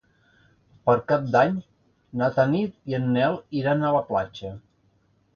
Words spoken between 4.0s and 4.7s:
platja.